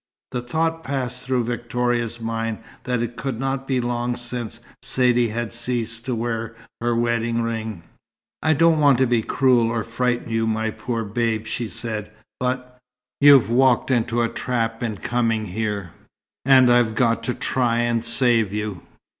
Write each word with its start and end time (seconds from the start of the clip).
The 0.31 0.41
thought 0.41 0.83
passed 0.83 1.21
through 1.21 1.43
Victoria's 1.43 2.19
mind 2.19 2.57
that 2.85 3.03
it 3.03 3.15
could 3.17 3.39
not 3.39 3.67
be 3.67 3.79
long 3.79 4.15
since 4.15 4.59
Saidee 4.81 5.27
had 5.27 5.53
ceased 5.53 6.05
to 6.05 6.15
wear 6.15 6.55
her 6.81 6.95
wedding 6.95 7.43
ring. 7.43 7.83
"I 8.41 8.53
don't 8.53 8.79
want 8.79 8.97
to 8.97 9.05
be 9.05 9.21
cruel, 9.21 9.69
or 9.69 9.83
frighten 9.83 10.31
you, 10.31 10.47
my 10.47 10.71
poor 10.71 11.03
Babe," 11.03 11.45
she 11.45 11.67
said, 11.67 12.09
"but 12.39 12.79
you've 13.19 13.51
walked 13.51 13.91
into 13.91 14.23
a 14.23 14.27
trap 14.27 14.81
in 14.81 14.97
coming 14.97 15.45
here, 15.45 15.91
and 16.45 16.71
I've 16.73 16.95
got 16.95 17.21
to 17.25 17.35
try 17.35 17.77
and 17.81 18.03
save 18.03 18.51
you. 18.51 18.81